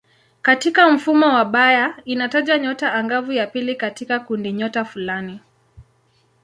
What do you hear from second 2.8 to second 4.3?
angavu ya pili katika